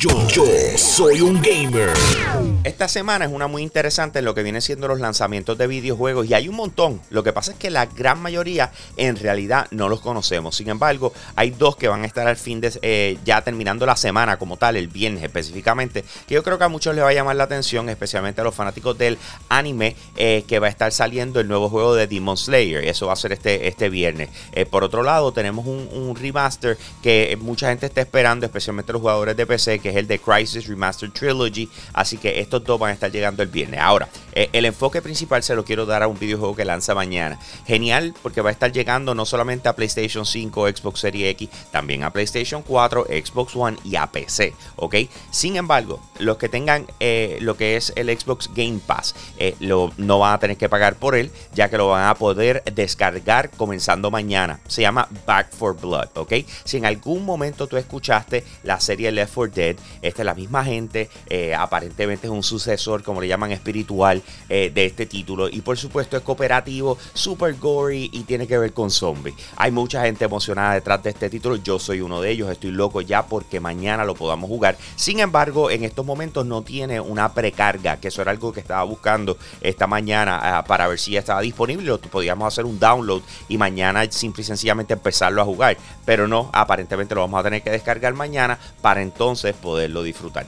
Yo, 0.00 0.12
soy 0.76 1.20
un 1.22 1.42
gamer. 1.42 1.90
Esta 2.62 2.86
semana 2.86 3.24
es 3.24 3.32
una 3.32 3.48
muy 3.48 3.62
interesante 3.62 4.20
en 4.20 4.26
lo 4.26 4.32
que 4.32 4.44
viene 4.44 4.60
siendo 4.60 4.86
los 4.86 5.00
lanzamientos 5.00 5.58
de 5.58 5.66
videojuegos 5.66 6.28
y 6.28 6.34
hay 6.34 6.46
un 6.46 6.54
montón. 6.54 7.00
Lo 7.10 7.24
que 7.24 7.32
pasa 7.32 7.50
es 7.50 7.58
que 7.58 7.68
la 7.68 7.86
gran 7.86 8.20
mayoría 8.20 8.70
en 8.96 9.16
realidad 9.16 9.66
no 9.72 9.88
los 9.88 10.00
conocemos. 10.00 10.54
Sin 10.54 10.68
embargo, 10.68 11.12
hay 11.34 11.50
dos 11.50 11.74
que 11.74 11.88
van 11.88 12.04
a 12.04 12.06
estar 12.06 12.28
al 12.28 12.36
fin 12.36 12.60
de 12.60 12.78
eh, 12.82 13.18
ya 13.24 13.42
terminando 13.42 13.86
la 13.86 13.96
semana 13.96 14.38
como 14.38 14.56
tal, 14.56 14.76
el 14.76 14.86
viernes 14.86 15.24
específicamente, 15.24 16.04
que 16.28 16.34
yo 16.34 16.44
creo 16.44 16.58
que 16.58 16.64
a 16.64 16.68
muchos 16.68 16.94
les 16.94 17.02
va 17.02 17.08
a 17.08 17.14
llamar 17.14 17.34
la 17.34 17.44
atención, 17.44 17.88
especialmente 17.88 18.40
a 18.40 18.44
los 18.44 18.54
fanáticos 18.54 18.96
del 18.96 19.18
anime, 19.48 19.96
eh, 20.16 20.44
que 20.46 20.60
va 20.60 20.68
a 20.68 20.70
estar 20.70 20.92
saliendo 20.92 21.40
el 21.40 21.48
nuevo 21.48 21.68
juego 21.70 21.96
de 21.96 22.06
Demon 22.06 22.36
Slayer. 22.36 22.84
Eso 22.84 23.08
va 23.08 23.14
a 23.14 23.16
ser 23.16 23.32
este, 23.32 23.66
este 23.66 23.88
viernes. 23.88 24.28
Eh, 24.52 24.64
por 24.64 24.84
otro 24.84 25.02
lado, 25.02 25.32
tenemos 25.32 25.66
un, 25.66 25.88
un, 25.92 26.14
remaster 26.14 26.78
que 27.02 27.36
mucha 27.40 27.70
gente 27.70 27.86
está 27.86 28.00
esperando, 28.00 28.46
especialmente 28.46 28.92
los 28.92 29.00
jugadores 29.00 29.36
de 29.36 29.44
PC, 29.44 29.80
que 29.80 29.87
es 29.90 29.96
el 29.96 30.06
de 30.06 30.18
Crisis 30.18 30.66
Remastered 30.66 31.12
Trilogy. 31.12 31.68
Así 31.92 32.18
que 32.18 32.40
estos 32.40 32.64
dos 32.64 32.78
van 32.78 32.90
a 32.90 32.94
estar 32.94 33.10
llegando 33.10 33.42
el 33.42 33.48
viernes. 33.48 33.80
Ahora, 33.80 34.08
eh, 34.32 34.48
el 34.52 34.64
enfoque 34.64 35.02
principal 35.02 35.42
se 35.42 35.54
lo 35.54 35.64
quiero 35.64 35.86
dar 35.86 36.02
a 36.02 36.08
un 36.08 36.18
videojuego 36.18 36.54
que 36.54 36.64
lanza 36.64 36.94
mañana. 36.94 37.38
Genial, 37.66 38.14
porque 38.22 38.40
va 38.40 38.50
a 38.50 38.52
estar 38.52 38.72
llegando 38.72 39.14
no 39.14 39.24
solamente 39.24 39.68
a 39.68 39.74
PlayStation 39.74 40.24
5, 40.24 40.68
Xbox 40.68 41.00
Series 41.00 41.30
X, 41.32 41.48
también 41.70 42.04
a 42.04 42.12
PlayStation 42.12 42.62
4, 42.62 43.06
Xbox 43.06 43.56
One 43.56 43.76
y 43.84 43.96
a 43.96 44.06
PC. 44.06 44.54
¿Ok? 44.76 44.96
Sin 45.30 45.56
embargo, 45.56 46.00
los 46.18 46.36
que 46.36 46.48
tengan 46.48 46.86
eh, 47.00 47.38
lo 47.40 47.56
que 47.56 47.76
es 47.76 47.92
el 47.96 48.16
Xbox 48.16 48.50
Game 48.54 48.80
Pass, 48.84 49.14
eh, 49.38 49.54
lo, 49.60 49.92
no 49.96 50.18
van 50.18 50.34
a 50.34 50.38
tener 50.38 50.56
que 50.56 50.68
pagar 50.68 50.96
por 50.96 51.14
él, 51.14 51.30
ya 51.54 51.68
que 51.68 51.78
lo 51.78 51.88
van 51.88 52.08
a 52.08 52.14
poder 52.14 52.62
descargar 52.74 53.50
comenzando 53.50 54.10
mañana. 54.10 54.60
Se 54.68 54.82
llama 54.82 55.08
Back 55.26 55.52
for 55.52 55.78
Blood. 55.78 56.08
¿Ok? 56.14 56.34
Si 56.64 56.76
en 56.76 56.86
algún 56.86 57.24
momento 57.24 57.66
tú 57.66 57.76
escuchaste 57.76 58.44
la 58.62 58.80
serie 58.80 59.10
Left 59.10 59.34
4 59.34 59.54
Dead, 59.54 59.76
esta 60.02 60.22
es 60.22 60.26
la 60.26 60.34
misma 60.34 60.64
gente, 60.64 61.08
eh, 61.28 61.54
aparentemente 61.54 62.26
es 62.26 62.32
un 62.32 62.42
sucesor, 62.42 63.02
como 63.02 63.20
le 63.20 63.28
llaman, 63.28 63.52
espiritual 63.52 64.22
eh, 64.48 64.70
de 64.74 64.86
este 64.86 65.06
título. 65.06 65.48
Y 65.48 65.60
por 65.60 65.76
supuesto 65.78 66.16
es 66.16 66.22
cooperativo, 66.22 66.98
super 67.14 67.54
gory 67.54 68.10
y 68.12 68.24
tiene 68.24 68.46
que 68.46 68.58
ver 68.58 68.72
con 68.72 68.90
zombies. 68.90 69.34
Hay 69.56 69.70
mucha 69.70 70.02
gente 70.02 70.24
emocionada 70.24 70.74
detrás 70.74 71.02
de 71.02 71.10
este 71.10 71.30
título, 71.30 71.56
yo 71.56 71.78
soy 71.78 72.00
uno 72.00 72.20
de 72.20 72.30
ellos, 72.30 72.50
estoy 72.50 72.70
loco 72.70 73.00
ya 73.00 73.26
porque 73.26 73.60
mañana 73.60 74.04
lo 74.04 74.14
podamos 74.14 74.48
jugar. 74.48 74.76
Sin 74.96 75.20
embargo, 75.20 75.70
en 75.70 75.84
estos 75.84 76.04
momentos 76.04 76.46
no 76.46 76.62
tiene 76.62 77.00
una 77.00 77.32
precarga, 77.32 77.98
que 77.98 78.08
eso 78.08 78.22
era 78.22 78.30
algo 78.30 78.52
que 78.52 78.60
estaba 78.60 78.82
buscando 78.84 79.36
esta 79.60 79.86
mañana 79.86 80.58
ah, 80.58 80.64
para 80.64 80.88
ver 80.88 80.98
si 80.98 81.12
ya 81.12 81.20
estaba 81.20 81.40
disponible. 81.40 81.90
O 81.90 81.98
podíamos 81.98 82.48
hacer 82.48 82.64
un 82.64 82.78
download 82.78 83.22
y 83.48 83.58
mañana 83.58 84.04
simple 84.10 84.42
y 84.42 84.44
sencillamente 84.44 84.94
empezarlo 84.94 85.42
a 85.42 85.44
jugar. 85.44 85.76
Pero 86.04 86.26
no, 86.26 86.50
aparentemente 86.52 87.14
lo 87.14 87.20
vamos 87.22 87.40
a 87.40 87.44
tener 87.44 87.62
que 87.62 87.70
descargar 87.70 88.14
mañana 88.14 88.58
para 88.80 89.02
entonces 89.02 89.54
poderlo 89.68 90.02
disfrutar. 90.02 90.46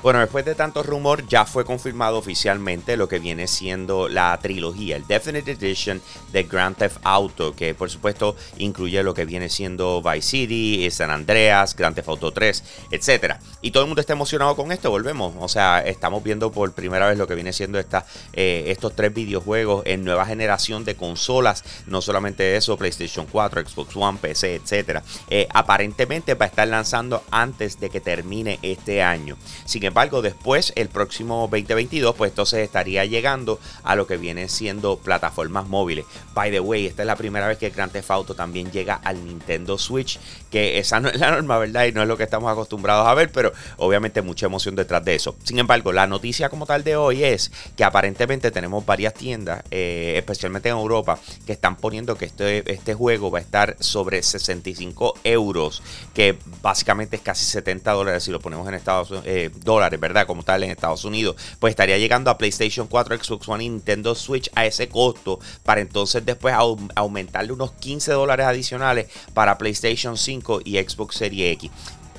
Bueno, 0.00 0.20
después 0.20 0.44
de 0.44 0.54
tanto 0.54 0.84
rumor, 0.84 1.26
ya 1.26 1.44
fue 1.44 1.64
confirmado 1.64 2.18
oficialmente 2.18 2.96
lo 2.96 3.08
que 3.08 3.18
viene 3.18 3.48
siendo 3.48 4.08
la 4.08 4.38
trilogía, 4.40 4.94
el 4.94 5.04
Definite 5.08 5.50
Edition 5.50 6.00
de 6.30 6.44
Grand 6.44 6.76
Theft 6.76 6.98
Auto, 7.02 7.56
que 7.56 7.74
por 7.74 7.90
supuesto 7.90 8.36
incluye 8.58 9.02
lo 9.02 9.12
que 9.12 9.24
viene 9.24 9.48
siendo 9.48 10.00
Vice 10.00 10.22
City, 10.22 10.88
San 10.92 11.10
Andreas, 11.10 11.74
Grand 11.74 11.96
Theft 11.96 12.10
Auto 12.10 12.30
3, 12.30 12.62
etc. 12.92 13.34
Y 13.60 13.72
todo 13.72 13.82
el 13.82 13.88
mundo 13.88 14.00
está 14.00 14.12
emocionado 14.12 14.54
con 14.54 14.70
esto, 14.70 14.88
volvemos. 14.88 15.34
O 15.40 15.48
sea, 15.48 15.80
estamos 15.80 16.22
viendo 16.22 16.52
por 16.52 16.72
primera 16.74 17.08
vez 17.08 17.18
lo 17.18 17.26
que 17.26 17.34
viene 17.34 17.52
siendo 17.52 17.80
esta, 17.80 18.06
eh, 18.34 18.66
estos 18.68 18.94
tres 18.94 19.12
videojuegos 19.12 19.82
en 19.84 20.04
nueva 20.04 20.26
generación 20.26 20.84
de 20.84 20.94
consolas, 20.94 21.64
no 21.88 22.02
solamente 22.02 22.56
eso, 22.56 22.76
PlayStation 22.76 23.26
4, 23.26 23.68
Xbox 23.68 23.96
One, 23.96 24.18
PC, 24.22 24.54
etc. 24.54 25.00
Eh, 25.28 25.48
aparentemente 25.52 26.34
va 26.34 26.44
a 26.44 26.48
estar 26.48 26.68
lanzando 26.68 27.24
antes 27.32 27.80
de 27.80 27.90
que 27.90 28.00
termine 28.00 28.60
este 28.62 29.02
año. 29.02 29.36
Sin 29.64 29.87
embargo, 29.88 30.22
después, 30.22 30.72
el 30.76 30.88
próximo 30.88 31.48
2022, 31.50 32.14
pues 32.14 32.30
entonces 32.30 32.60
estaría 32.60 33.04
llegando 33.04 33.58
a 33.82 33.96
lo 33.96 34.06
que 34.06 34.16
viene 34.16 34.48
siendo 34.48 34.98
plataformas 34.98 35.66
móviles. 35.66 36.04
By 36.34 36.50
the 36.50 36.60
way, 36.60 36.86
esta 36.86 37.02
es 37.02 37.06
la 37.06 37.16
primera 37.16 37.48
vez 37.48 37.58
que 37.58 37.70
Grand 37.70 37.90
Theft 37.92 38.10
Auto 38.10 38.34
también 38.34 38.70
llega 38.70 38.94
al 38.94 39.24
Nintendo 39.24 39.76
Switch, 39.78 40.18
que 40.50 40.78
esa 40.78 41.00
no 41.00 41.08
es 41.08 41.18
la 41.18 41.30
norma, 41.32 41.58
¿verdad? 41.58 41.86
Y 41.86 41.92
no 41.92 42.02
es 42.02 42.08
lo 42.08 42.16
que 42.16 42.24
estamos 42.24 42.50
acostumbrados 42.50 43.06
a 43.06 43.14
ver, 43.14 43.30
pero 43.32 43.52
obviamente 43.76 44.22
mucha 44.22 44.46
emoción 44.46 44.76
detrás 44.76 45.04
de 45.04 45.14
eso. 45.14 45.36
Sin 45.42 45.58
embargo, 45.58 45.92
la 45.92 46.06
noticia 46.06 46.48
como 46.48 46.66
tal 46.66 46.84
de 46.84 46.96
hoy 46.96 47.24
es 47.24 47.50
que 47.76 47.84
aparentemente 47.84 48.50
tenemos 48.50 48.84
varias 48.86 49.14
tiendas, 49.14 49.64
eh, 49.70 50.14
especialmente 50.16 50.68
en 50.68 50.76
Europa, 50.76 51.18
que 51.46 51.52
están 51.52 51.76
poniendo 51.76 52.16
que 52.16 52.26
este, 52.26 52.70
este 52.70 52.94
juego 52.94 53.30
va 53.30 53.38
a 53.38 53.42
estar 53.42 53.76
sobre 53.80 54.22
65 54.22 55.14
euros, 55.24 55.82
que 56.14 56.38
básicamente 56.62 57.16
es 57.16 57.22
casi 57.22 57.44
70 57.44 57.92
dólares 57.92 58.24
si 58.24 58.30
lo 58.30 58.40
ponemos 58.40 58.66
en 58.68 58.74
Estados 58.74 59.10
Unidos. 59.10 59.26
Eh, 59.26 59.50
¿verdad? 60.00 60.26
Como 60.26 60.42
tal 60.42 60.64
en 60.64 60.70
Estados 60.70 61.04
Unidos, 61.04 61.36
pues 61.58 61.70
estaría 61.72 61.98
llegando 61.98 62.30
a 62.30 62.38
PlayStation 62.38 62.86
4, 62.86 63.22
Xbox 63.22 63.48
One 63.48 63.64
y 63.64 63.68
Nintendo 63.68 64.14
Switch 64.14 64.50
a 64.54 64.66
ese 64.66 64.88
costo 64.88 65.38
para 65.62 65.80
entonces 65.80 66.24
después 66.24 66.54
aumentarle 66.94 67.52
unos 67.52 67.72
15 67.72 68.12
dólares 68.12 68.46
adicionales 68.46 69.08
para 69.34 69.58
PlayStation 69.58 70.16
5 70.16 70.60
y 70.64 70.78
Xbox 70.78 71.16
Series 71.16 71.52
X. 71.54 71.70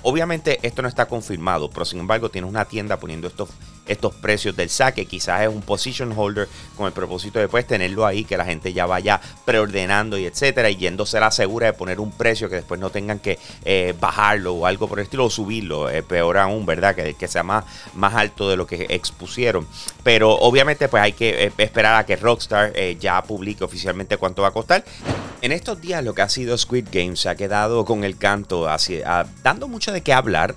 Obviamente 0.02 0.60
esto 0.62 0.82
no 0.82 0.88
está 0.88 1.08
confirmado, 1.08 1.70
pero 1.70 1.84
sin 1.84 2.00
embargo 2.00 2.32
tiene 2.32 2.48
una 2.48 2.66
tienda 2.66 2.98
poniendo 3.00 3.28
estos 3.28 3.50
estos 3.90 4.14
precios 4.14 4.56
del 4.56 4.70
saque. 4.70 5.06
Quizás 5.06 5.42
es 5.42 5.48
un 5.50 5.62
position 5.62 6.14
holder 6.16 6.48
con 6.78 6.86
el 6.86 6.94
propósito 6.94 7.40
de 7.40 7.48
pues, 7.48 7.68
tenerlo 7.68 8.06
ahí, 8.06 8.24
que 8.24 8.38
la 8.38 8.46
gente 8.46 8.72
ya 8.72 8.86
vaya 8.86 9.20
preordenando 9.46 10.18
y 10.18 10.26
etcétera, 10.26 10.70
y 10.70 10.78
yéndose 10.78 11.20
la 11.20 11.32
segura 11.32 11.68
de 11.68 11.74
poner 11.74 12.00
un 12.00 12.12
precio 12.12 12.50
que 12.50 12.56
después 12.56 12.80
no 12.80 12.90
tengan 12.90 13.20
que 13.20 13.40
eh, 13.66 13.94
bajarlo 14.00 14.54
o 14.54 14.66
algo 14.66 14.88
por 14.88 15.00
el 15.00 15.04
estilo, 15.04 15.26
o 15.26 15.30
subirlo, 15.30 15.90
eh, 15.90 16.04
peor 16.04 16.38
aún, 16.38 16.66
¿verdad? 16.66 16.96
Que, 16.96 17.16
que 17.16 17.28
sea 17.28 17.44
más, 17.44 17.66
más 17.96 18.14
alto 18.14 18.50
de 18.50 18.56
lo 18.56 18.68
que 18.68 18.86
expusieron. 18.90 19.68
Pero 20.04 20.34
obviamente 20.34 20.88
pues 20.88 21.04
hay 21.04 21.14
que 21.14 21.46
eh, 21.46 21.52
esperar 21.58 21.96
a 21.96 22.06
que 22.06 22.16
Rockstar 22.16 22.74
ya 23.00 23.22
publique 23.24 23.64
oficialmente 23.64 24.18
cuánto 24.18 24.44
va 24.44 24.50
a 24.50 24.52
costar. 24.52 24.86
En 25.42 25.52
estos 25.52 25.80
días 25.82 26.04
lo 26.04 26.14
que 26.14 26.22
ha 26.22 26.30
sido 26.30 26.58
Squid 26.58 26.88
Game 26.92 27.16
se 27.16 27.30
ha 27.30 27.36
quedado 27.36 27.86
con 27.86 28.04
el 28.04 28.18
canto, 28.18 28.68
dando 29.42 29.68
mucho 29.68 29.92
de 29.92 30.02
qué 30.02 30.14
hablar. 30.14 30.56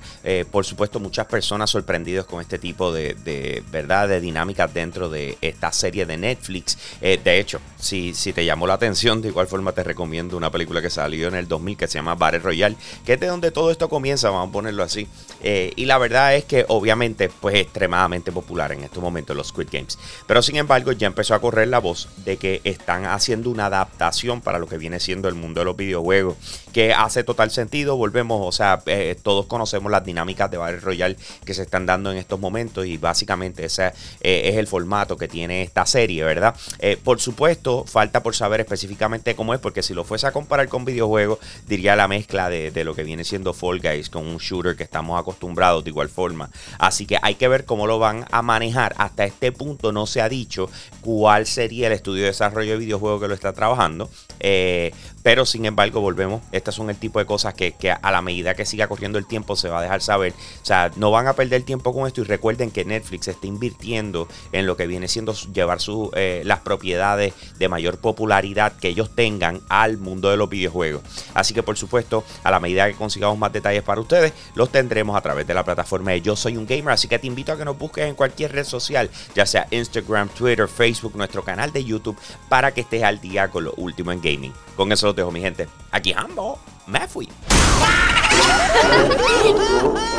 por 0.50 0.65
supuesto, 0.65 1.00
muchas 1.00 1.26
personas 1.26 1.71
sorprendidas 1.71 2.26
con 2.26 2.41
este 2.41 2.59
tipo 2.59 2.92
de, 2.92 3.15
de, 3.25 3.62
¿verdad? 3.71 4.09
de 4.09 4.21
dinámicas 4.21 4.72
dentro 4.72 5.09
de 5.09 5.38
esta 5.41 5.72
serie 5.72 6.06
de 6.06 6.16
Netflix. 6.16 6.78
Eh, 7.00 7.21
de 7.22 7.38
hecho, 7.38 7.60
si, 7.78 8.15
si 8.15 8.33
te 8.33 8.44
llamó 8.44 8.66
la 8.66 8.75
atención, 8.75 9.22
de 9.22 9.28
igual 9.28 9.47
forma 9.47 9.72
te 9.72 9.83
recomiendo 9.83 10.37
una 10.37 10.50
película 10.50 10.81
que 10.81 10.91
salió 10.91 11.28
en 11.28 11.34
el 11.34 11.49
2000 11.49 11.77
que 11.77 11.88
se 11.88 11.99
llama 11.99 12.15
Battle 12.15 12.41
Royale, 12.41 12.77
que 13.05 13.15
es 13.15 13.21
de 13.21 13.27
donde 13.27 13.50
todo 13.50 13.71
esto 13.71 13.88
comienza, 13.88 14.31
vamos 14.31 14.49
a 14.49 14.53
ponerlo 14.53 14.83
así. 14.83 15.09
Eh, 15.43 15.72
y 15.77 15.87
la 15.87 15.99
verdad 15.99 16.34
es 16.37 16.44
que 16.44 16.65
obviamente 16.69 17.28
pues 17.28 17.56
es 17.56 17.62
extremadamente 17.62 18.31
popular 18.33 18.72
en 18.72 18.84
estos 18.84 19.03
momentos 19.03 19.37
los 19.37 19.49
Squid 19.49 19.69
Games. 19.71 19.99
Pero 20.27 20.43
sin 20.43 20.56
embargo 20.56 20.93
ya 20.93 21.06
empezó 21.06 21.34
a 21.34 21.41
correr 21.41 21.69
la 21.69 21.78
voz 21.78 22.09
de 22.25 22.37
que 22.37 22.60
están 22.65 23.06
haciendo 23.06 23.50
una 23.50 23.66
adaptación 23.66 24.41
para 24.41 24.59
lo 24.59 24.66
que 24.66 24.78
viene 24.78 25.00
siendo 25.00 25.28
el 25.28 25.34
mundo 25.34 25.60
de 25.60 25.65
los 25.65 25.77
videojuegos, 25.77 26.37
que 26.72 26.93
hace 26.93 27.25
total 27.25 27.50
sentido, 27.50 27.97
volvemos, 27.97 28.41
o 28.43 28.53
sea, 28.53 28.83
eh, 28.87 29.16
todos 29.22 29.47
conocemos 29.47 29.91
las 29.91 30.04
dinámicas 30.04 30.50
de 30.50 30.56
Battle 30.56 30.81
Royale 30.81 31.16
que 31.44 31.54
se 31.54 31.62
están 31.62 31.87
dando 31.87 32.12
en 32.12 32.19
estos 32.19 32.39
momentos 32.39 32.87
y 32.87 32.97
va 32.97 33.12
Básicamente 33.12 33.67
ese 33.67 33.89
eh, 34.23 34.49
es 34.49 34.56
el 34.56 34.67
formato 34.67 35.19
que 35.19 35.28
tiene 35.28 35.61
esta 35.61 35.84
serie, 35.84 36.25
¿verdad? 36.25 36.56
Eh, 36.78 36.97
por 36.97 37.21
supuesto, 37.21 37.84
falta 37.84 38.23
por 38.23 38.34
saber 38.34 38.61
específicamente 38.61 39.34
cómo 39.34 39.53
es, 39.53 39.61
porque 39.61 39.83
si 39.83 39.93
lo 39.93 40.03
fuese 40.03 40.27
a 40.27 40.33
comparar 40.33 40.69
con 40.69 40.87
videojuegos, 40.87 41.39
diría 41.67 41.95
la 41.95 42.09
mezcla 42.09 42.49
de, 42.49 42.84
lo 42.84 42.95
que 42.95 43.05
viene 43.05 43.22
siendo 43.25 43.53
Fall 43.53 43.81
Guys 43.81 44.09
con 44.09 44.27
un 44.27 44.39
shooter 44.39 44.77
que 44.77 44.83
estamos 44.83 45.21
acostumbrados 45.21 45.84
de 45.84 45.91
igual 45.91 46.09
forma. 46.09 46.49
Así 46.78 47.05
que 47.05 47.19
hay 47.21 47.34
que 47.34 47.49
ver 47.49 47.67
cómo 47.67 47.87
lo 47.87 47.99
van 47.99 48.25
a 48.31 48.41
manejar. 48.41 48.95
Hasta 48.97 49.27
este 49.27 49.53
punto 49.53 49.93
no 49.93 50.06
se 50.06 50.22
ha 50.22 50.31
dicho 50.31 50.71
cuál 51.03 51.45
sería 51.45 51.89
el 51.89 51.93
estudio 51.93 52.22
de 52.22 52.28
desarrollo 52.28 52.72
de 52.72 52.78
videojuegos 52.78 53.21
que 53.21 53.28
lo 53.28 53.34
está 53.34 53.53
trabajando. 53.53 54.09
Eh, 54.41 54.91
pero 55.22 55.47
sin 55.47 55.65
embargo, 55.67 56.01
volvemos. 56.01 56.43
Estas 56.51 56.75
son 56.75 56.91
el 56.91 56.97
tipo 56.97 57.19
de 57.19 57.27
cosas 57.27 57.55
que, 57.55 57.75
a 57.91 58.11
la 58.11 58.22
medida 58.22 58.55
que 58.55 58.67
siga 58.67 58.89
corriendo 58.89 59.19
el 59.19 59.27
tiempo 59.27 59.55
se 59.55 59.69
va 59.69 59.78
a 59.78 59.83
dejar 59.83 60.03
saber. 60.03 60.33
O 60.62 60.65
sea, 60.65 60.91
no 60.97 61.11
van 61.11 61.28
a 61.28 61.34
perder 61.34 61.63
tiempo 61.63 61.95
con 61.95 62.07
esto. 62.07 62.22
Y 62.22 62.25
recuerden 62.25 62.71
que 62.71 62.84
Netflix 62.92 63.28
está 63.28 63.47
invirtiendo 63.47 64.28
en 64.53 64.66
lo 64.66 64.77
que 64.77 64.86
viene 64.86 65.09
siendo 65.09 65.33
llevar 65.33 65.78
eh, 66.15 66.42
las 66.44 66.60
propiedades 66.60 67.33
de 67.59 67.68
mayor 67.68 67.98
popularidad 67.98 68.74
que 68.74 68.89
ellos 68.89 69.10
tengan 69.15 69.60
al 69.68 69.98
mundo 69.98 70.30
de 70.30 70.36
los 70.36 70.48
videojuegos. 70.48 71.03
Así 71.34 71.54
que, 71.54 71.62
por 71.62 71.77
supuesto, 71.77 72.24
a 72.44 72.50
la 72.50 72.60
medida 72.60 72.86
que 72.86 72.94
consigamos 72.94 73.39
más 73.39 73.53
detalles 73.53 73.83
para 73.83 74.00
ustedes, 74.00 74.33
los 74.54 74.71
tendremos 74.71 75.16
a 75.16 75.21
través 75.21 75.47
de 75.47 75.54
la 75.54 75.65
plataforma 75.65 76.10
de 76.12 76.21
Yo 76.21 76.36
Soy 76.36 76.56
un 76.56 76.66
Gamer. 76.66 76.92
Así 76.92 77.09
que 77.09 77.18
te 77.18 77.27
invito 77.27 77.53
a 77.53 77.56
que 77.56 77.65
nos 77.65 77.78
busques 77.78 78.04
en 78.04 78.15
cualquier 78.15 78.53
red 78.53 78.65
social, 78.65 79.10
ya 79.34 79.47
sea 79.47 79.66
Instagram, 79.71 80.28
Twitter, 80.28 80.68
Facebook, 80.68 81.16
nuestro 81.16 81.42
canal 81.42 81.72
de 81.72 81.84
YouTube, 81.84 82.18
para 82.48 82.72
que 82.72 82.83
estés 82.83 83.03
al 83.03 83.21
día 83.21 83.48
con 83.48 83.65
lo 83.65 83.72
último 83.77 84.12
en 84.12 84.21
gaming. 84.21 84.53
Con 84.77 84.92
eso 84.92 85.06
los 85.06 85.16
dejo, 85.16 85.30
mi 85.30 85.41
gente. 85.41 85.68
Aquí 85.91 86.12
Hambo, 86.12 86.59
me 86.86 87.09
fui. 87.09 87.28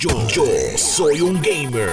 Yo, 0.00 0.28
yo 0.28 0.44
soy 0.76 1.20
un 1.20 1.42
gamer. 1.42 1.92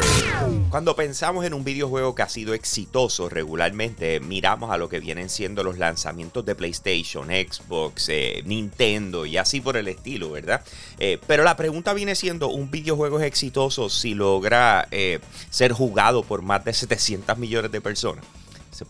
Cuando 0.69 0.95
pensamos 0.95 1.43
en 1.43 1.55
un 1.55 1.63
videojuego 1.63 2.13
que 2.13 2.21
ha 2.21 2.29
sido 2.29 2.53
exitoso 2.53 3.29
regularmente, 3.29 4.19
miramos 4.19 4.69
a 4.69 4.77
lo 4.77 4.89
que 4.89 4.99
vienen 4.99 5.27
siendo 5.27 5.63
los 5.63 5.79
lanzamientos 5.79 6.45
de 6.45 6.53
PlayStation, 6.53 7.29
Xbox, 7.29 8.09
eh, 8.09 8.43
Nintendo 8.45 9.25
y 9.25 9.37
así 9.37 9.59
por 9.59 9.75
el 9.75 9.87
estilo, 9.87 10.29
¿verdad? 10.29 10.63
Eh, 10.99 11.19
pero 11.25 11.43
la 11.43 11.57
pregunta 11.57 11.95
viene 11.95 12.13
siendo, 12.13 12.49
¿un 12.49 12.69
videojuego 12.69 13.19
es 13.19 13.25
exitoso 13.25 13.89
si 13.89 14.13
logra 14.13 14.87
eh, 14.91 15.19
ser 15.49 15.71
jugado 15.71 16.21
por 16.21 16.43
más 16.43 16.63
de 16.63 16.73
700 16.73 17.39
millones 17.39 17.71
de 17.71 17.81
personas? 17.81 18.23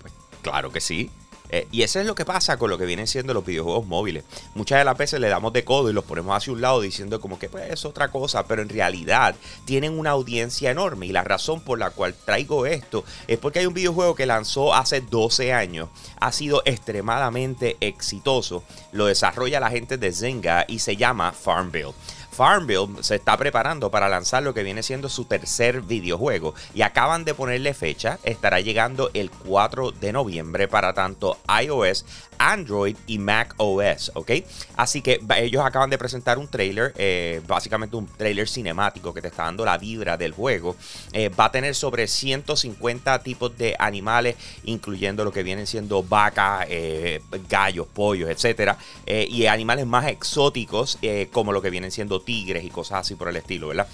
Pues, 0.01 0.13
claro 0.41 0.73
que 0.73 0.81
sí. 0.81 1.09
Eh, 1.49 1.67
y 1.71 1.83
eso 1.83 1.99
es 1.99 2.05
lo 2.05 2.15
que 2.15 2.25
pasa 2.25 2.57
con 2.57 2.69
lo 2.69 2.77
que 2.77 2.85
vienen 2.85 3.07
siendo 3.07 3.33
los 3.33 3.45
videojuegos 3.45 3.85
móviles. 3.85 4.23
Muchas 4.53 4.79
de 4.79 4.85
las 4.85 4.97
veces 4.97 5.19
le 5.19 5.29
damos 5.29 5.53
de 5.53 5.63
codo 5.63 5.89
y 5.89 5.93
los 5.93 6.03
ponemos 6.03 6.35
hacia 6.35 6.53
un 6.53 6.61
lado 6.61 6.81
diciendo 6.81 7.19
como 7.19 7.39
que 7.39 7.49
pues 7.49 7.71
es 7.71 7.85
otra 7.85 8.09
cosa, 8.09 8.47
pero 8.47 8.61
en 8.61 8.69
realidad 8.69 9.35
tienen 9.65 9.97
una 9.97 10.11
audiencia 10.11 10.71
enorme 10.71 11.05
y 11.05 11.11
la 11.11 11.23
razón 11.23 11.61
por 11.61 11.79
la 11.79 11.91
cual 11.91 12.13
traigo 12.13 12.65
esto 12.65 13.03
es 13.27 13.37
porque 13.37 13.59
hay 13.59 13.65
un 13.65 13.73
videojuego 13.73 14.15
que 14.15 14.25
lanzó 14.25 14.73
hace 14.73 15.01
12 15.01 15.53
años, 15.53 15.89
ha 16.19 16.31
sido 16.31 16.61
extremadamente 16.65 17.77
exitoso, 17.79 18.63
lo 18.91 19.05
desarrolla 19.05 19.59
la 19.59 19.69
gente 19.69 19.97
de 19.97 20.11
Zynga 20.11 20.65
y 20.67 20.79
se 20.79 20.95
llama 20.95 21.31
Farmville. 21.31 21.93
Farmville 22.35 23.01
se 23.01 23.15
está 23.15 23.37
preparando 23.37 23.89
para 23.89 24.09
lanzar 24.09 24.43
lo 24.43 24.53
que 24.53 24.63
viene 24.63 24.83
siendo 24.83 25.07
su 25.07 25.23
tercer 25.23 25.81
videojuego 25.81 26.53
y 26.73 26.81
acaban 26.81 27.23
de 27.23 27.33
ponerle 27.33 27.73
fecha, 27.73 28.19
estará 28.23 28.59
llegando 28.59 29.09
el 29.13 29.31
4 29.31 29.91
de 29.91 30.11
noviembre 30.11 30.67
para 30.67 30.93
tanto 30.93 31.37
iOS, 31.63 32.05
Android 32.37 32.95
y 33.07 33.19
Mac 33.19 33.53
OS, 33.57 34.11
¿ok? 34.13 34.31
Así 34.75 35.01
que 35.01 35.21
ellos 35.37 35.63
acaban 35.65 35.89
de 35.89 35.97
presentar 35.97 36.37
un 36.37 36.47
trailer, 36.47 36.93
eh, 36.97 37.41
básicamente 37.47 37.95
un 37.95 38.07
trailer 38.07 38.47
cinemático 38.47 39.13
que 39.13 39.21
te 39.21 39.29
está 39.29 39.43
dando 39.43 39.65
la 39.65 39.77
vibra 39.77 40.17
del 40.17 40.33
juego. 40.33 40.75
Eh, 41.13 41.29
va 41.29 41.45
a 41.45 41.51
tener 41.51 41.75
sobre 41.75 42.07
150 42.07 43.19
tipos 43.23 43.57
de 43.57 43.75
animales, 43.79 44.35
incluyendo 44.63 45.23
lo 45.23 45.31
que 45.31 45.43
vienen 45.43 45.67
siendo 45.67 46.03
vacas, 46.03 46.65
eh, 46.69 47.21
gallos, 47.49 47.87
pollos, 47.87 48.29
etcétera, 48.29 48.77
y 49.07 49.45
animales 49.45 49.85
más 49.85 50.07
exóticos, 50.07 50.97
como 51.31 51.51
lo 51.51 51.61
que 51.61 51.69
vienen 51.69 51.91
siendo 51.91 52.21
tigres 52.25 52.63
y 52.63 52.69
cosas 52.69 52.99
así 52.99 53.15
por 53.15 53.29
el 53.29 53.37
estilo, 53.37 53.69
¿verdad? 53.69 53.87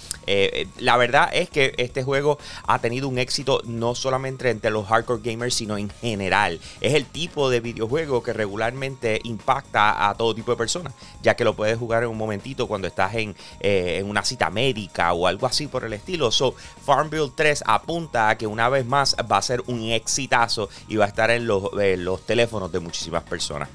la 0.78 0.96
verdad 0.96 1.30
es 1.32 1.50
que 1.50 1.74
este 1.76 2.02
juego 2.02 2.38
ha 2.66 2.78
tenido 2.78 3.08
un 3.08 3.18
éxito 3.18 3.60
no 3.64 3.94
solamente 3.94 4.50
entre 4.50 4.70
los 4.70 4.86
hardcore 4.86 5.20
gamers, 5.22 5.54
sino 5.54 5.76
en 5.76 5.90
general. 5.90 6.60
Es 6.80 6.94
el 6.94 7.06
tipo 7.06 7.50
de 7.50 7.60
videojuego 7.60 8.22
que 8.22 8.32
regularmente 8.32 9.20
impacta 9.24 10.08
a 10.08 10.14
todo 10.14 10.34
tipo 10.34 10.52
de 10.52 10.56
personas, 10.56 10.92
ya 11.22 11.34
que 11.34 11.44
lo 11.44 11.54
puedes 11.54 11.78
jugar 11.78 12.02
en 12.02 12.10
un 12.10 12.16
momentito 12.16 12.66
cuando 12.66 12.88
estás 12.88 13.14
en, 13.14 13.34
eh, 13.60 14.02
una 14.04 14.24
cita 14.24 14.50
médica 14.50 15.12
o 15.12 15.26
algo 15.26 15.46
así 15.46 15.66
por 15.66 15.84
el 15.84 15.92
estilo. 15.92 16.30
So, 16.30 16.54
Farmville 16.84 17.32
3 17.34 17.64
apunta 17.66 18.30
a 18.30 18.38
que 18.38 18.46
una 18.46 18.68
vez 18.68 18.86
más 18.86 19.16
va 19.30 19.38
a 19.38 19.42
ser 19.42 19.62
un 19.66 19.90
exitazo 19.90 20.68
y 20.88 20.96
va 20.96 21.06
a 21.06 21.08
estar 21.08 21.30
en 21.30 21.46
los, 21.46 21.70
los 21.72 22.26
teléfonos 22.26 22.72
de 22.72 22.80
muchísimas 22.80 23.22
personas 23.22 23.68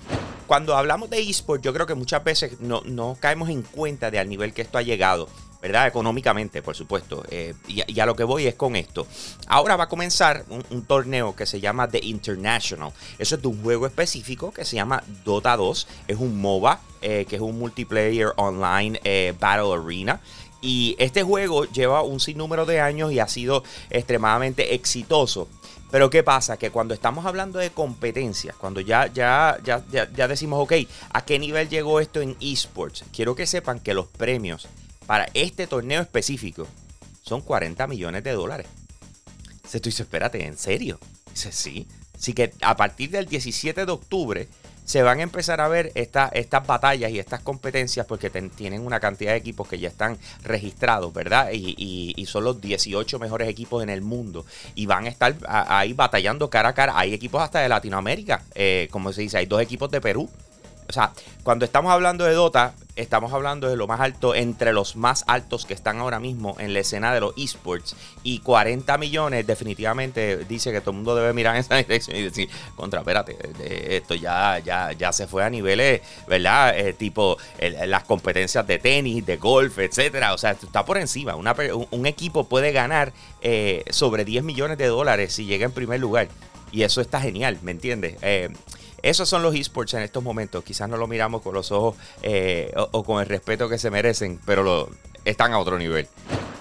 cuando 0.47 0.75
hablamos 0.75 1.09
de 1.09 1.19
eSport, 1.19 1.61
yo 1.61 1.73
creo 1.73 1.85
que 1.85 1.93
muchas 1.93 2.23
veces 2.23 2.59
no, 2.59 2.81
no, 2.85 3.17
caemos 3.19 3.49
en 3.49 3.61
cuenta 3.61 4.09
de 4.09 4.19
al 4.19 4.29
nivel 4.29 4.53
que 4.53 4.61
esto 4.63 4.77
ha 4.77 4.81
llegado. 4.81 5.27
¿verdad? 5.61 5.87
Económicamente, 5.87 6.61
por 6.61 6.75
supuesto. 6.75 7.23
Eh, 7.29 7.53
y, 7.67 7.99
a 7.99 8.05
lo 8.05 8.15
que 8.15 8.23
voy 8.23 8.47
es 8.47 8.55
con 8.55 8.75
esto. 8.75 9.07
Ahora 9.47 9.75
va 9.75 9.85
a 9.85 9.89
comenzar 9.89 10.45
un, 10.69 10.85
torneo 10.85 11.35
que 11.35 11.45
se 11.45 11.59
llama 11.59 11.87
The 11.89 11.99
International. 12.03 12.91
Eso 13.17 13.35
es 13.35 13.41
de 13.41 13.47
un 13.47 13.61
juego 13.61 13.85
específico 13.85 14.51
que 14.51 14.65
se 14.65 14.75
llama 14.75 15.03
Dota 15.25 15.57
2. 15.57 15.87
Es 16.07 16.17
un 16.17 16.39
MOBA, 16.39 16.79
eh, 17.01 17.25
que 17.27 17.37
es 17.37 17.41
un 17.41 17.57
multiplayer 17.57 18.33
online 18.37 18.99
eh, 19.03 19.33
Battle 19.39 19.73
Arena. 19.73 20.21
Y 20.61 20.95
este 20.99 21.23
juego 21.23 21.65
lleva 21.65 22.01
un 22.01 22.19
sinnúmero 22.19 22.65
de 22.65 22.79
años 22.81 23.11
y 23.11 23.19
ha 23.19 23.27
sido 23.27 23.63
extremadamente 23.89 24.73
exitoso. 24.73 25.47
Pero 25.89 26.09
¿qué 26.09 26.21
pasa? 26.23 26.57
Que 26.57 26.69
cuando 26.69 26.93
estamos 26.93 27.25
hablando 27.25 27.59
de 27.59 27.69
competencias, 27.69 28.55
cuando 28.55 28.81
ya, 28.81 29.07
ya, 29.07 29.57
ya, 29.63 29.83
ya, 29.89 30.11
ya 30.11 30.27
decimos, 30.27 30.61
ok, 30.61 30.73
¿a 31.11 31.23
qué 31.23 31.39
nivel 31.39 31.69
llegó 31.69 31.99
esto 31.99 32.21
en 32.21 32.35
esports? 32.41 33.05
Quiero 33.13 33.35
que 33.35 33.45
sepan 33.47 33.79
que 33.79 33.93
los 33.93 34.07
premios 34.07 34.67
para 35.05 35.29
este 35.33 35.65
torneo 35.67 36.01
específico 36.01 36.67
son 37.23 37.41
40 37.41 37.87
millones 37.87 38.23
de 38.23 38.33
dólares. 38.33 38.67
Se 39.67 39.79
tú 39.79 39.89
dices, 39.89 40.01
espérate, 40.01 40.45
¿en 40.45 40.57
serio? 40.57 40.99
Dice, 41.33 41.51
sí. 41.51 41.87
Así 42.15 42.33
que 42.33 42.53
a 42.61 42.75
partir 42.75 43.11
del 43.11 43.27
17 43.27 43.85
de 43.85 43.91
octubre 43.91 44.47
se 44.87 45.03
van 45.03 45.19
a 45.19 45.23
empezar 45.23 45.59
a 45.59 45.67
ver 45.67 45.91
estas 45.93 46.31
batallas 46.65 47.11
y 47.11 47.19
estas 47.19 47.41
competencias 47.41 48.05
porque 48.05 48.29
tienen 48.29 48.85
una 48.85 49.01
cantidad 49.01 49.31
de 49.31 49.37
equipos 49.37 49.67
que 49.67 49.77
ya 49.79 49.89
están 49.89 50.17
registrados, 50.43 51.13
¿verdad? 51.13 51.49
Y, 51.51 52.25
son 52.27 52.45
los 52.45 52.61
18 52.61 53.19
mejores 53.19 53.49
equipos 53.49 53.83
en 53.83 53.89
el 53.89 54.01
mundo 54.01 54.45
y 54.75 54.85
van 54.85 55.05
a 55.05 55.09
estar 55.09 55.35
ahí 55.47 55.91
batallando 55.91 56.49
cara 56.49 56.69
a 56.69 56.73
cara. 56.73 56.93
Hay 56.97 57.13
equipos 57.13 57.41
hasta 57.41 57.59
de 57.59 57.67
Latinoamérica, 57.67 58.43
eh, 58.55 58.87
como 58.89 59.11
se 59.11 59.21
dice, 59.21 59.37
hay 59.37 59.45
dos 59.45 59.61
equipos 59.61 59.91
de 59.91 59.99
Perú. 59.99 60.29
O 60.87 60.93
sea, 60.93 61.11
cuando 61.43 61.65
estamos 61.65 61.91
hablando 61.91 62.23
de 62.23 62.33
Dota, 62.33 62.73
estamos 62.97 63.31
hablando 63.31 63.69
de 63.69 63.75
lo 63.75 63.87
más 63.87 64.01
alto, 64.01 64.35
entre 64.35 64.73
los 64.73 64.95
más 64.95 65.23
altos 65.27 65.65
que 65.65 65.73
están 65.73 65.99
ahora 65.99 66.19
mismo 66.19 66.55
en 66.59 66.73
la 66.73 66.79
escena 66.79 67.13
de 67.13 67.21
los 67.21 67.33
esports. 67.37 67.95
Y 68.23 68.39
40 68.39 68.97
millones, 68.97 69.47
definitivamente 69.47 70.45
dice 70.45 70.71
que 70.71 70.81
todo 70.81 70.91
el 70.91 70.97
mundo 70.97 71.15
debe 71.15 71.33
mirar 71.33 71.55
en 71.55 71.61
esa 71.61 71.75
dirección 71.77 72.17
y 72.17 72.23
decir, 72.23 72.49
contra, 72.75 72.99
espérate, 72.99 73.37
esto 73.95 74.15
ya, 74.15 74.59
ya, 74.59 74.91
ya 74.91 75.13
se 75.13 75.27
fue 75.27 75.43
a 75.43 75.49
niveles, 75.49 76.01
¿verdad? 76.27 76.77
Eh, 76.77 76.93
tipo 76.93 77.37
las 77.59 78.03
competencias 78.03 78.65
de 78.67 78.79
tenis, 78.79 79.25
de 79.25 79.37
golf, 79.37 79.77
etcétera. 79.79 80.33
O 80.33 80.37
sea, 80.37 80.51
está 80.51 80.83
por 80.85 80.97
encima. 80.97 81.35
un, 81.35 82.07
equipo 82.07 82.45
puede 82.45 82.71
ganar 82.71 83.11
eh, 83.41 83.83
sobre 83.89 84.25
10 84.25 84.43
millones 84.43 84.77
de 84.77 84.87
dólares 84.87 85.33
si 85.33 85.45
llega 85.45 85.65
en 85.65 85.71
primer 85.71 85.99
lugar. 85.99 86.29
Y 86.71 86.83
eso 86.83 87.01
está 87.01 87.21
genial, 87.21 87.57
¿me 87.61 87.71
entiendes? 87.71 88.17
Eh, 88.21 88.49
esos 89.01 89.29
son 89.29 89.43
los 89.43 89.55
esports 89.55 89.93
en 89.93 90.01
estos 90.01 90.23
momentos. 90.23 90.63
Quizás 90.63 90.89
no 90.89 90.97
lo 90.97 91.07
miramos 91.07 91.41
con 91.41 91.53
los 91.53 91.71
ojos 91.71 91.95
eh, 92.23 92.73
o, 92.75 93.03
con 93.03 93.21
el 93.21 93.27
respeto 93.27 93.69
que 93.69 93.77
se 93.77 93.91
merecen, 93.91 94.39
pero 94.45 94.63
lo, 94.63 94.89
están 95.23 95.53
a 95.53 95.59
otro 95.59 95.77
nivel. 95.77 96.07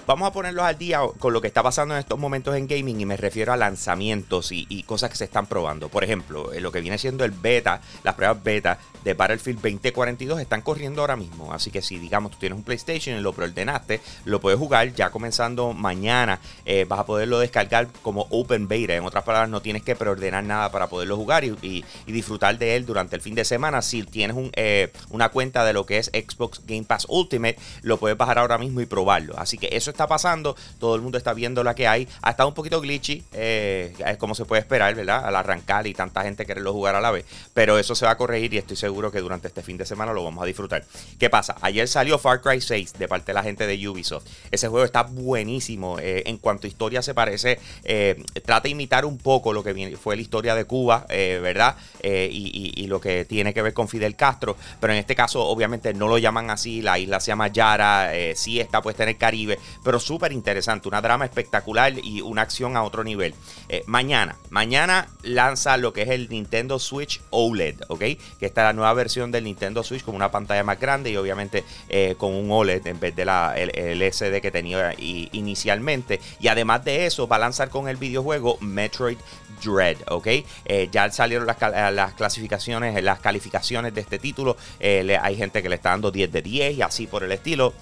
Vamos 0.07 0.25
a 0.25 0.31
ponerlos 0.31 0.63
al 0.63 0.77
día 0.77 1.01
con 1.19 1.33
lo 1.33 1.41
que 1.41 1.47
está 1.47 1.61
pasando 1.61 1.93
en 1.93 1.99
estos 1.99 2.17
momentos 2.17 2.55
en 2.55 2.65
gaming 2.65 3.01
y 3.01 3.05
me 3.05 3.17
refiero 3.17 3.51
a 3.51 3.57
lanzamientos 3.57 4.53
y, 4.53 4.83
cosas 4.83 5.09
que 5.09 5.17
se 5.17 5.25
están 5.25 5.47
probando. 5.47 5.89
Por 5.89 6.05
ejemplo, 6.05 6.49
lo 6.57 6.71
que 6.71 6.79
viene 6.79 6.97
siendo 6.97 7.25
el 7.25 7.31
beta, 7.31 7.81
las 8.05 8.15
pruebas 8.15 8.41
beta 8.41 8.79
de 9.03 9.13
Battlefield 9.15 9.59
2042 9.61 10.39
están 10.39 10.61
corriendo 10.61 11.01
ahora 11.01 11.17
mismo. 11.17 11.51
Así 11.51 11.71
que 11.71 11.81
si 11.81 11.99
digamos 11.99 12.31
tú 12.31 12.37
tienes 12.37 12.57
un 12.57 12.63
PlayStation 12.63 13.17
y 13.17 13.21
lo 13.21 13.33
preordenaste, 13.33 13.99
lo 14.23 14.39
puedes 14.39 14.57
jugar 14.57 14.93
ya 14.93 15.09
comenzando 15.09 15.73
mañana. 15.73 16.39
Eh, 16.65 16.85
vas 16.87 17.01
a 17.01 17.05
poderlo 17.05 17.39
descargar 17.39 17.89
como 18.01 18.27
Open 18.29 18.69
Beta. 18.69 18.95
En 18.95 19.03
otras 19.03 19.25
palabras, 19.25 19.49
no 19.49 19.61
tienes 19.61 19.83
que 19.83 19.97
preordenar 19.97 20.45
nada 20.45 20.71
para 20.71 20.87
poderlo 20.87 21.17
jugar 21.17 21.43
y, 21.43 21.83
disfrutar 22.05 22.57
de 22.57 22.77
él 22.77 22.85
durante 22.85 23.17
el 23.17 23.21
fin 23.21 23.35
de 23.35 23.43
semana. 23.43 23.81
Si 23.81 24.03
tienes 24.03 24.37
eh, 24.53 24.93
una 25.09 25.27
cuenta 25.29 25.65
de 25.65 25.73
lo 25.73 25.85
que 25.85 25.97
es 25.97 26.07
Xbox 26.13 26.61
Game 26.65 26.83
Pass 26.83 27.05
Ultimate, 27.09 27.57
lo 27.81 27.97
puedes 27.97 28.17
bajar 28.17 28.39
ahora 28.39 28.57
mismo 28.57 28.79
y 28.79 28.85
probarlo. 28.85 29.37
Así 29.37 29.57
que 29.57 29.67
eso 29.73 29.91
está 29.97 30.07
pasando, 30.07 30.55
todo 30.79 30.95
el 30.95 31.01
mundo 31.01 31.17
está 31.17 31.33
viendo 31.33 31.63
la 31.63 31.73
que 31.73 31.87
hay. 31.87 32.07
Ha 32.21 32.29
estado 32.29 32.49
un 32.49 32.55
poquito 32.55 32.79
glitchy, 32.79 33.23
eh, 33.33 33.93
es 34.05 34.17
como 34.17 34.35
se 34.35 34.45
puede 34.45 34.61
esperar, 34.61 34.93
¿verdad? 34.93 35.25
Al 35.25 35.35
arrancar 35.35 35.87
y 35.87 35.93
tanta 35.93 36.21
gente 36.21 36.45
quererlo 36.45 36.71
jugar 36.71 36.95
a 36.95 37.01
la 37.01 37.09
vez. 37.09 37.25
Pero 37.55 37.79
eso 37.79 37.95
se 37.95 38.05
va 38.05 38.11
a 38.11 38.17
corregir 38.17 38.53
y 38.53 38.59
estoy 38.59 38.77
seguro 38.77 39.11
que 39.11 39.19
durante 39.19 39.47
este 39.47 39.63
fin 39.63 39.77
de 39.77 39.85
semana 39.85 40.13
lo 40.13 40.23
vamos 40.23 40.43
a 40.43 40.45
disfrutar. 40.45 40.85
¿Qué 41.19 41.29
pasa? 41.31 41.55
Ayer 41.61 41.87
salió 41.87 42.19
Far 42.19 42.41
Cry 42.41 42.61
6 42.61 42.93
de 42.93 43.07
parte 43.07 43.27
de 43.27 43.33
la 43.33 43.43
gente 43.43 43.65
de 43.65 43.87
Ubisoft. 43.87 44.25
Ese 44.51 44.67
juego 44.67 44.85
está 44.85 45.01
buenísimo. 45.01 45.97
Eh, 45.99 46.23
en 46.27 46.37
cuanto 46.37 46.67
a 46.67 46.69
historia 46.69 47.01
se 47.01 47.15
parece, 47.15 47.59
eh, 47.83 48.23
trata 48.45 48.63
de 48.63 48.69
imitar 48.69 49.03
un 49.03 49.17
poco 49.17 49.51
lo 49.51 49.63
que 49.63 49.97
fue 49.97 50.15
la 50.15 50.21
historia 50.21 50.53
de 50.53 50.65
Cuba, 50.65 51.05
¿verdad? 51.07 51.75
Y, 52.03 52.73
y, 52.75 52.87
lo 52.87 53.01
que 53.01 53.25
tiene 53.25 53.53
que 53.53 53.61
ver 53.61 53.73
con 53.73 53.87
Fidel 53.87 54.15
Castro. 54.15 54.55
Pero 54.79 54.93
en 54.93 54.99
este 54.99 55.15
caso, 55.15 55.43
obviamente, 55.43 55.93
no 55.93 56.07
lo 56.07 56.17
llaman 56.17 56.51
así. 56.51 56.81
La 56.81 56.99
isla 56.99 57.19
se 57.19 57.27
llama 57.27 57.47
Yara, 57.47 58.11
sí 58.35 58.59
está 58.59 58.81
puesta 58.81 59.03
en 59.03 59.09
el 59.09 59.17
Caribe 59.17 59.57
pero 59.87 60.01
súper 60.01 60.33
interesante, 60.33 60.89
una 60.89 60.99
drama 60.99 61.23
espectacular 61.23 61.93
y 62.03 62.19
una 62.19 62.41
acción 62.41 62.75
a 62.75 62.83
otro 62.83 63.05
nivel. 63.05 63.33
Eh, 63.69 63.85
mañana, 63.85 64.35
mañana 64.49 65.07
lanza 65.23 65.77
lo 65.77 65.93
que 65.93 66.01
es 66.01 66.09
el 66.09 66.27
Nintendo 66.27 66.77
Switch 66.77 67.21
OLED, 67.29 67.83
¿ok? 67.87 67.99
Que 67.99 68.47
esta 68.47 68.63
es 68.63 68.65
la 68.65 68.73
nueva 68.73 68.93
versión 68.93 69.31
del 69.31 69.45
Nintendo 69.45 69.85
Switch 69.85 70.03
con 70.03 70.13
una 70.13 70.29
pantalla 70.29 70.65
más 70.65 70.77
grande 70.77 71.11
y 71.11 71.15
obviamente 71.15 71.63
eh, 71.87 72.15
con 72.17 72.33
un 72.33 72.51
OLED 72.51 72.85
en 72.85 72.99
vez 72.99 73.15
de 73.15 73.23
la, 73.23 73.57
el, 73.57 74.01
SD 74.11 74.41
que 74.41 74.51
tenía 74.51 74.93
inicialmente. 74.97 76.19
Y 76.41 76.49
además 76.49 76.83
de 76.83 77.05
eso, 77.05 77.25
va 77.25 77.37
a 77.37 77.39
lanzar 77.39 77.69
con 77.69 77.87
el 77.87 77.95
videojuego 77.95 78.57
Metroid 78.59 79.19
Dread, 79.63 79.99
¿ok? 80.09 80.27
Eh, 80.65 80.89
ya 80.91 81.09
salieron 81.11 81.47
las, 81.47 81.61
las, 81.93 82.13
clasificaciones, 82.15 83.01
las 83.01 83.19
calificaciones 83.21 83.93
de 83.93 84.01
este 84.01 84.19
título. 84.19 84.57
hay 84.81 85.37
gente 85.37 85.63
que 85.63 85.69
le 85.69 85.75
está 85.75 85.91
dando 85.91 86.11
10 86.11 86.29
de 86.29 86.41
10 86.41 86.77
y 86.77 86.81
así 86.81 87.07
por 87.07 87.23
el 87.23 87.31
estilo. 87.31 87.73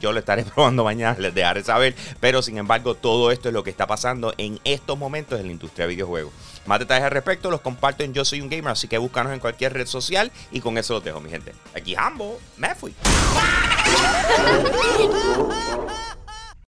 yo 0.00 0.12
lo 0.12 0.20
estaré 0.20 0.44
probando 0.54 0.84
mañana, 0.84 1.16
les 1.18 1.34
dejar 1.54 1.64
saber. 1.64 1.94
Pero 2.20 2.42
sin 2.42 2.58
embargo, 2.58 2.94
todo 2.94 3.30
esto 3.30 3.48
es 3.48 3.54
lo 3.54 3.64
que 3.64 3.70
está 3.70 3.86
pasando 3.86 4.34
en 4.38 4.60
estos 4.64 4.98
momentos 4.98 5.40
en 5.40 5.46
la 5.46 5.52
industria 5.52 5.86
de 5.86 5.94
videojuegos. 5.94 6.32
Más 6.66 6.78
detalles 6.78 7.04
al 7.04 7.10
respecto 7.10 7.50
los 7.50 7.60
comparto 7.60 8.04
en 8.04 8.12
Yo 8.12 8.24
Soy 8.24 8.40
un 8.40 8.48
Gamer, 8.48 8.72
así 8.72 8.88
que 8.88 8.98
búscanos 8.98 9.32
en 9.32 9.40
cualquier 9.40 9.72
red 9.72 9.86
social 9.86 10.30
y 10.50 10.60
con 10.60 10.78
eso 10.78 10.94
los 10.94 11.04
dejo, 11.04 11.20
mi 11.20 11.30
gente. 11.30 11.52
Aquí 11.74 11.94
Hambo, 11.96 12.38
me 12.56 12.74
fui. 12.74 12.94